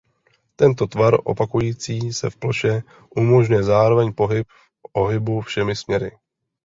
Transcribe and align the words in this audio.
Tento 0.55 0.87
tvar 0.87 1.13
opakující 1.23 2.13
se 2.13 2.29
v 2.29 2.37
ploše 2.37 2.81
umožňuje 3.15 3.63
zároveň 3.63 4.13
pohyb 4.13 4.47
v 4.49 4.87
ohybu 4.93 5.41
všemi 5.41 5.75
směry. 5.75 6.11